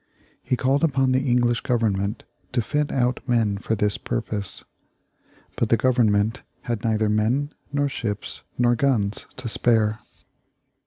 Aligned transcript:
He 0.41 0.57
called 0.57 0.83
upon 0.83 1.11
the 1.11 1.19
English 1.29 1.61
Government 1.61 2.23
to 2.53 2.61
fit 2.63 2.91
out 2.91 3.19
men 3.29 3.59
for 3.59 3.75
this 3.75 3.99
purpose. 3.99 4.63
But 5.55 5.69
the 5.69 5.77
Government 5.77 6.41
had 6.61 6.83
neither 6.83 7.07
men, 7.07 7.51
nor 7.71 7.87
ships, 7.87 8.41
nor 8.57 8.73
guns 8.75 9.27
to 9.37 9.47
spare. 9.47 9.99